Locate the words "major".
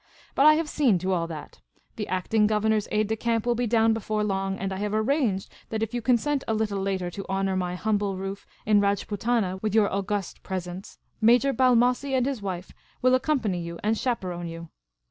11.21-11.53